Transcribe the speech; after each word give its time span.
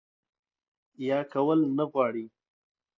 يا 1.07 1.19
کول 1.33 1.59
نۀ 1.77 1.83
غواړي 1.91 2.25